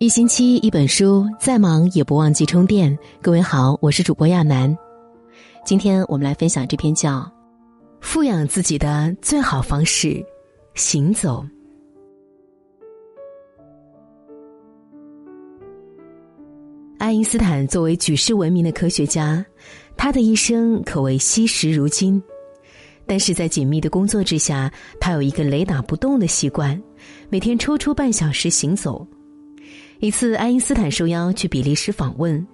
[0.00, 2.96] 一星期一本书，再忙也不忘记充电。
[3.20, 4.78] 各位好，我是主播亚楠，
[5.64, 7.18] 今天我们来分享这篇叫
[8.00, 10.24] 《富养自己的最好方式：
[10.74, 11.44] 行走》。
[16.98, 19.44] 爱因斯坦作为举世闻名的科学家，
[19.96, 22.22] 他的一生可谓惜时如金。
[23.04, 26.80] 但是在紧密的工作之下，他有一个雷打不动的习惯，
[27.28, 29.04] 每天抽出半小时行走。
[30.00, 32.46] 一次，爱因斯坦受邀去比利时访问，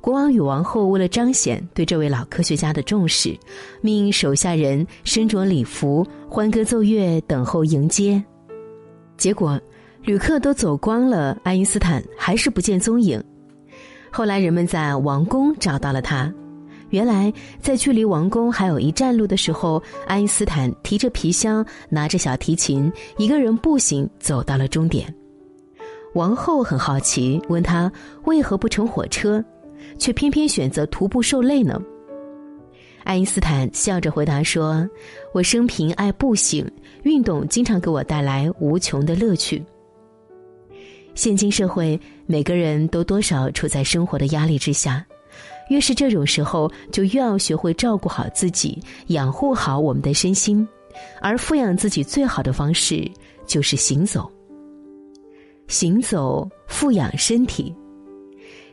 [0.00, 3.36] 国王与王后为了彰显对这位老科学家的重视，
[3.80, 8.22] 命手下人身着礼服，欢歌奏乐等候迎接。
[9.16, 9.60] 结果，
[10.04, 13.20] 旅客都走光了，爱因斯坦还是不见踪影。
[14.08, 16.32] 后来，人们在王宫找到了他。
[16.90, 25.12] 原来，在距离王宫还有一站路的时候，爱因斯坦提着皮箱，拿着小提琴，一个人步行走到了终点。
[26.14, 27.90] 王后很好奇，问他
[28.24, 29.44] 为何不乘火车，
[29.98, 31.80] 却偏偏选择徒步受累呢？
[33.02, 34.88] 爱因斯坦笑着回答说
[35.34, 36.66] ：“我生平爱步行，
[37.02, 39.62] 运动经常给我带来无穷的乐趣。”
[41.14, 45.04] 现今社会，每个人都多少处在生活的压力之下，
[45.68, 50.66] 越是这种时候，就越要学会照顾好自己，养护好我们的身心，
[51.20, 53.08] 而富养自己最好的方式
[53.46, 54.30] 就是行走。
[55.68, 57.74] 行走富养身体。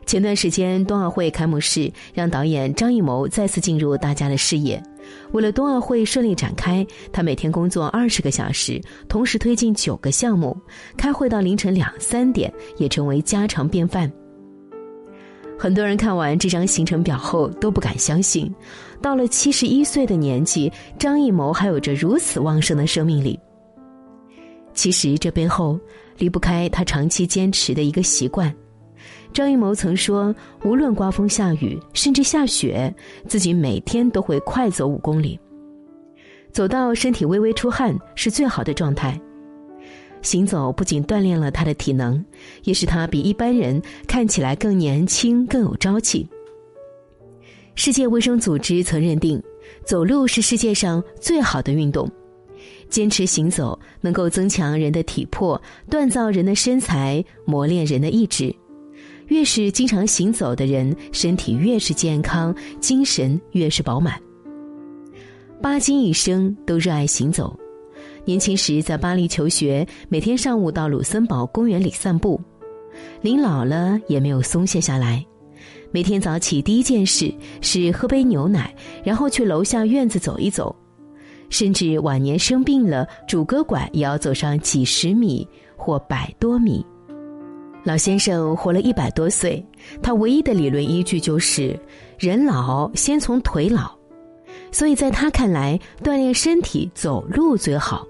[0.04, 4.82] 前段时间冬奥会开幕式让导演张艺谋再次进入大家的视野。
[5.30, 10.56] 为了冬奥会顺利展开，他每天工作二十个小时，同时推进九个项目，
[10.96, 14.12] 开会到凌晨两三点也成为家常便饭。
[15.56, 18.52] 很多人看完这张行程表后都不敢相信，
[19.00, 23.38] 到了七十一岁的年纪，张艺谋还有着如此旺盛的生命力。
[24.74, 25.78] 其实这背后。
[26.18, 28.54] 离不开他长期坚持的一个习惯。
[29.32, 32.94] 张艺谋曾说：“无论刮风下雨，甚至下雪，
[33.26, 35.40] 自己每天都会快走五公里，
[36.52, 39.18] 走到身体微微出汗是最好的状态。
[40.20, 42.22] 行走不仅锻炼了他的体能，
[42.64, 46.28] 也使他比一般人看起来更年轻、更有朝气。”
[47.74, 49.42] 世界卫生组织曾认定，
[49.82, 52.06] 走路是世界上最好的运动。
[52.88, 58.54] 坚持行走能够增强人的体魄，锻造人的身材，磨练人的意志。
[59.28, 64.20] 越是经常行走的人，身体越是健康，精神越是饱满。
[65.62, 67.56] 巴金一生都热爱行走，
[68.24, 72.38] 年轻时在巴黎求学，每天上午到鲁森堡公园里散步。
[73.22, 75.24] 临老了也没有松懈下来，
[75.92, 80.74] 每天早起第一件事是喝杯牛奶，然后去楼下院子走一走。
[81.52, 85.46] 甚至晚年生病了，拄个拐也要走上几十米
[85.76, 86.84] 或百多米。
[87.84, 89.62] 老先生活了一百多岁，
[90.02, 91.78] 他唯一的理论依据就是
[92.18, 93.92] “人老先从腿老”，
[94.72, 98.06] 所以在他看来，锻炼身体走路最好。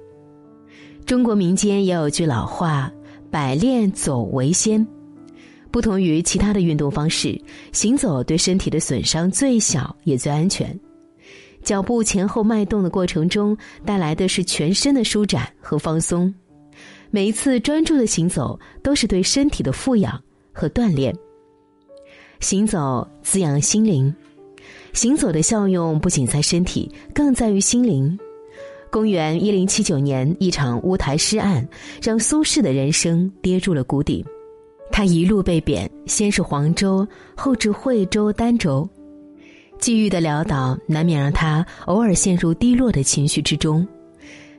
[1.04, 2.92] 中国民间也有句老话
[3.28, 4.86] ：“百练走为先”，
[5.72, 7.36] 不同于其他的运动方式，
[7.72, 10.78] 行走对身体的损伤最小也最安全。
[11.62, 16.33] 脚步前后迈动的过程中，带来的是全身的舒展和放松。
[17.11, 20.21] 每一次专注的行走，都是对身体的富养
[20.53, 21.15] 和锻炼。
[22.41, 24.12] 行走滋养心灵，
[24.93, 28.19] 行走的效用不仅在身体，更在于心灵。
[28.91, 31.67] 公元一零七九年，一场乌台诗案
[32.03, 34.25] 让苏轼的人生跌入了谷底。
[34.91, 38.87] 他一路被贬，先是黄州，后至惠州、儋州。
[39.82, 43.84] 际遇的潦倒，难免让他偶尔陷入低落的情绪之中。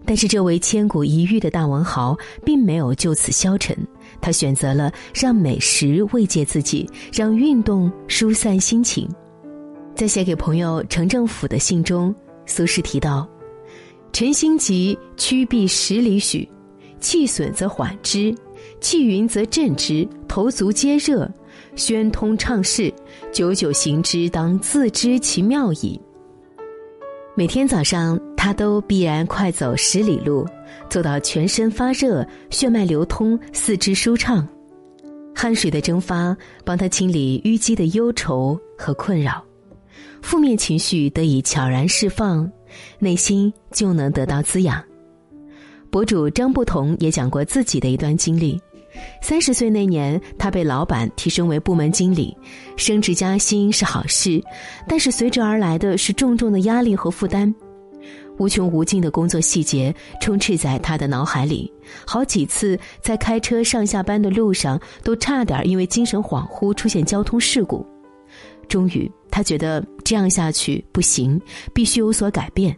[0.03, 2.13] 但是，这位千古一遇的大文豪
[2.43, 3.73] 并没有就此消沉，
[4.19, 9.07] 他选择了让美食慰藉自己，让运动疏散心情。
[9.95, 12.13] 在写给朋友程政府的信中，
[12.45, 13.25] 苏轼提到
[14.11, 16.45] ：“晨心急，趋避十里许；
[16.99, 18.35] 气损则缓之，
[18.81, 21.31] 气匀则振之，头足皆热。”
[21.75, 22.93] 宣通畅事，
[23.31, 25.99] 久久行之，当自知其妙矣。
[27.35, 30.45] 每天早上，他都必然快走十里路，
[30.87, 34.47] 走到全身发热，血脉流通，四肢舒畅，
[35.33, 39.43] 汗水的蒸发帮他清理淤积的忧愁和困扰，
[40.21, 42.47] 负面情绪得以悄然释放，
[42.99, 44.83] 内心就能得到滋养。
[45.89, 48.61] 博主张不同也讲过自己的一段经历。
[49.21, 52.35] 三十岁那年，他被老板提升为部门经理，
[52.77, 54.41] 升职加薪是好事，
[54.87, 57.53] 但是随之而来的是重重的压力和负担。
[58.39, 61.71] 无穷无尽的工作细节充斥在他的脑海里，
[62.05, 67.85] 好几次在开车上下班的路上都差点因为精神恍惚出现交通事故。
[68.67, 71.39] 终于，他觉得这样下去不行，
[71.73, 72.75] 必须有所改变。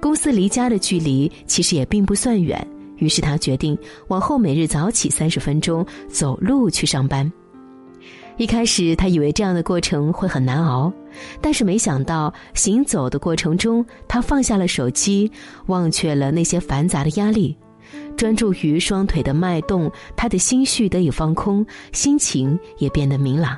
[0.00, 3.76] 公司离家的距离其实也并不算远，于是他决定
[4.08, 7.30] 往后每日早起三十分钟走路去上班。
[8.36, 10.92] 一开始，他以为这样的过程会很难熬，
[11.40, 15.30] 但是没想到行走的过程中，他放下了手机，
[15.66, 17.56] 忘却了那些繁杂的压力，
[18.16, 23.56] 专注于双腿的脉动，他的心绪得以放空，心情也变得明朗。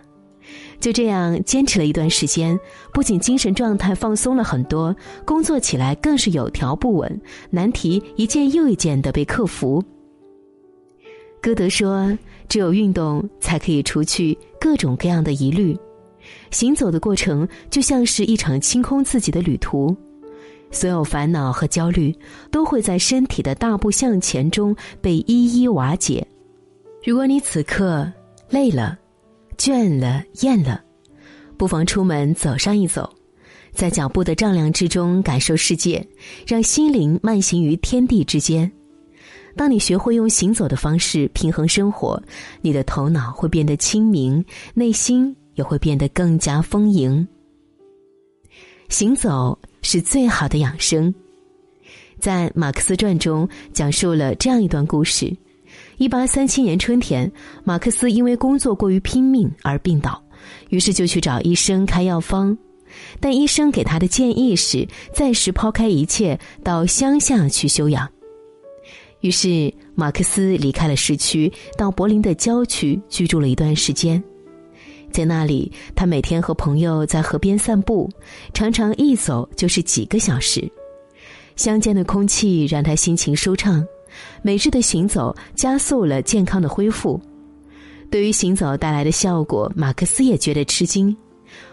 [0.78, 2.58] 就这样坚持了一段时间，
[2.92, 4.94] 不仅精神状态放松了很多，
[5.24, 7.20] 工作起来更是有条不紊，
[7.50, 9.82] 难题一件又一件的被克服。
[11.40, 12.16] 歌德说
[12.48, 15.76] ：“只有运动，才可以除去各种各样的疑虑。
[16.50, 19.96] 行走的过程就像是一场清空自己的旅途，
[20.72, 22.12] 所有烦恼和焦虑
[22.50, 26.26] 都会在身体的大步向前中被一一瓦解。
[27.04, 28.10] 如果你此刻
[28.50, 28.98] 累了，”
[29.56, 30.82] 倦了，厌了，
[31.56, 33.12] 不妨出门走上一走，
[33.72, 36.06] 在脚步的丈量之中感受世界，
[36.46, 38.70] 让心灵慢行于天地之间。
[39.56, 42.22] 当你学会用行走的方式平衡生活，
[42.60, 44.44] 你的头脑会变得清明，
[44.74, 47.26] 内心也会变得更加丰盈。
[48.88, 51.12] 行走是最好的养生。
[52.20, 55.34] 在《马克思传》中讲述了这样一段故事。
[55.98, 57.30] 一八三七年春天，
[57.64, 60.22] 马克思因为工作过于拼命而病倒，
[60.68, 62.56] 于是就去找医生开药方，
[63.18, 68.06] 但医生给他的建议是暂时抛开一切，到乡下去休养。
[69.20, 74.22] 于是马克思离开了市区，到柏林的郊区居住了一段时间，
[75.10, 78.06] 在那里，他每天和朋友在河边散步，
[78.52, 80.70] 常常一走就是几个小时，
[81.56, 83.82] 乡间的空气让他心情舒畅。
[84.42, 87.20] 每日的行走加速了健康的恢复。
[88.10, 91.14] 对于行走带来的效果，马克思也觉得吃惊。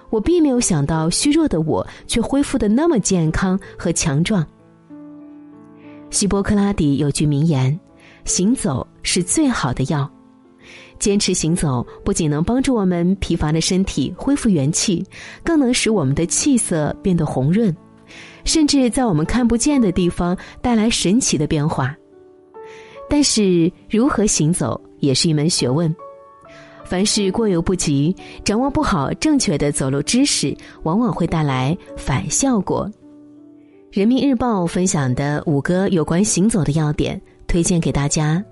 [0.09, 4.45] 我并没有想到，虚弱的我却恢复的那么健康和强壮。
[6.09, 7.79] 希波克拉底有句名言
[8.25, 10.09] ：“行走是最好的药。”
[10.99, 15.03] 坚持行走不仅能帮助我们疲乏的身体恢复元气，
[15.43, 17.75] 更能使我们的气色变得红润，
[18.45, 21.95] 甚至在我们看不见的地方带来神奇的变化。
[23.13, 25.95] 但是，如何行走也是一门学问。
[26.83, 32.91] 凡事过犹不及，掌握不好正确的走路知识，往往会带来反效果。
[33.91, 38.43] 人民日报分享的五个有关行走的要点，推荐给大家：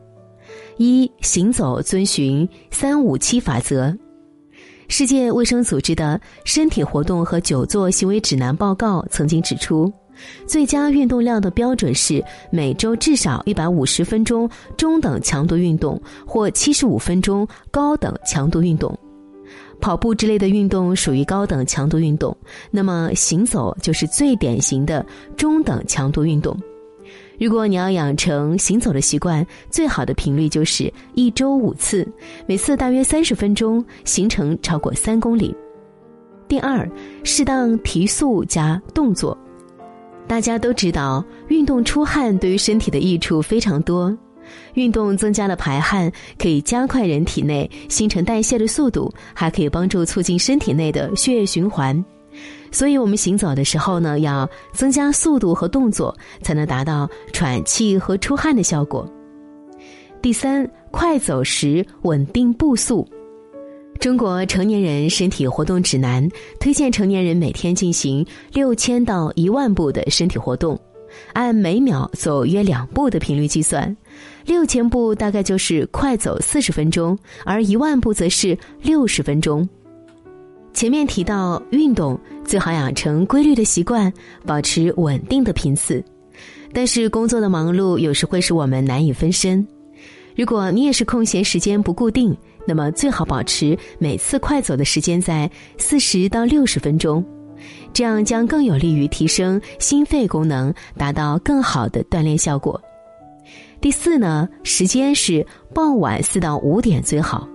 [0.77, 3.97] 一、行走遵循三五七法则。
[4.87, 9.91] 世界卫生组织的身体活动和久坐行为指南报告曾经指出。
[10.45, 18.97] 最佳运动量的标准是每周至少一百五十分钟中等强度运动，或七十五分钟高等强度运动。
[19.79, 22.35] 跑步之类的运动属于高等强度运动，
[22.69, 25.03] 那么行走就是最典型的
[25.35, 26.55] 中等强度运动。
[27.39, 32.07] 如果你要养成行走的习惯，最好的频率就是一周五次，
[32.45, 35.55] 每次大约三十分钟，行程超过三公里。
[36.47, 36.87] 第二，
[37.23, 39.35] 适当提速加动作。
[40.27, 44.15] 大家都知道，运动出汗对于身体的益处非常多。
[44.73, 52.03] 运动增加了排汗，可以加快人体内新陈代谢的速度，还可以帮助促进身体内的血液循环。
[52.71, 59.07] 所以，我们行走的时候呢，要增加速度和动作，才能达到喘气和出汗的效果。
[60.21, 63.07] 第三，快走时稳定步速。
[64.01, 66.27] 中国成年人身体活动指南
[66.59, 70.77] 推荐成年人每天进行六千到一万步的身体活动，
[71.33, 73.95] 按每秒走约两步的频率计算，
[74.43, 77.15] 六千步大概就是快走四十分钟，
[77.45, 79.69] 而一万步则是六十分钟。
[80.73, 84.11] 前面提到，运动最好养成规律的习惯，
[84.47, 86.03] 保持稳定的频次，
[86.73, 89.63] 但是工作的忙碌有时会使我们难以分身。
[90.35, 92.35] 如果你也是空闲时间不固定。
[92.67, 97.23] 那么最好保持每次快走的时间在四十到六十分钟，
[97.93, 102.79] 这样将更有利于提升心肺功能，达到更好的锻炼效果。
[103.79, 107.47] 第四呢，时间是傍晚四到五点最好。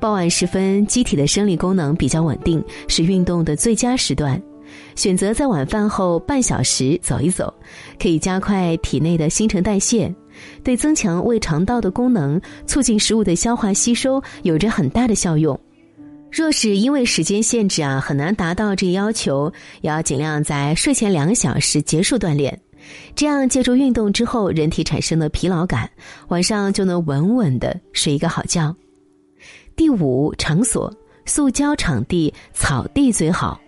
[0.00, 4.40] 傍晚时分，机体的生理功能比较稳定，是运动的最佳时段。
[4.94, 7.52] 选择在晚饭后半小时走一走，
[7.98, 10.14] 可以加快体内的新陈代谢。
[10.62, 15.58] 对增强胃肠道的功能、促进食物的消化吸收有着很大的效用。
[16.30, 22.60] 若是因为时间限制啊，很难达到这要求，也要尽量在睡前两小时结束锻炼，
[23.14, 25.90] 这样借助运动之后人体产生的疲劳感，
[26.28, 28.76] 晚上就能稳稳的睡一个好觉。
[29.74, 30.92] 第五，场所，
[31.24, 33.58] 塑胶场地、草地最好。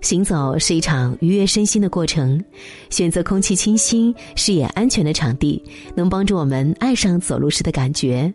[0.00, 2.42] 行走是一场愉悦身心的过程，
[2.90, 5.62] 选择空气清新、视野安全的场地，
[5.94, 8.32] 能帮助我们爱上走路时的感觉。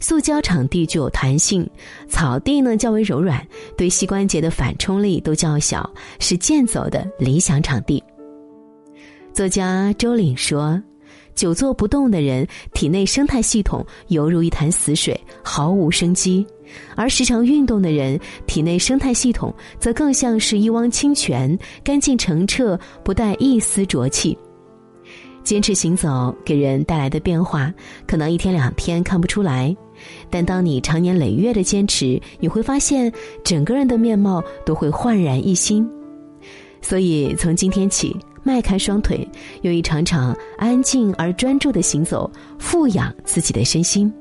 [0.00, 1.68] 塑胶场地具有弹性，
[2.08, 8.02] 草地呢较为柔软，对膝关节的反冲力都较小，是健走的理想场地。
[9.32, 10.82] 作家周岭说
[11.36, 16.44] ：“久坐不动的人，体内生态系统犹如一潭死水，毫无生机；
[16.94, 24.36] 而时常运动的人，体内生态系统则更像是一汪清泉，干净澄澈，不带一丝浊气。”
[25.42, 27.72] 坚持行走给人带来的变化，
[28.06, 29.74] 可能一天两天看不出来，
[30.28, 33.10] 但当你长年累月的坚持，你会发现
[33.42, 35.88] 整个人的面貌都会焕然一新。
[36.82, 39.26] 所以从今天起，迈开双腿，
[39.62, 44.12] 用一场场安静而专注的行走，富养自己的身心。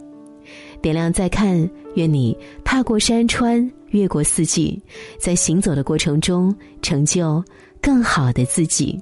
[0.82, 4.82] 点亮再看，愿你踏过山川，越过四季，
[5.20, 7.44] 在行走的过程中，成就
[7.82, 9.00] 更好的自己。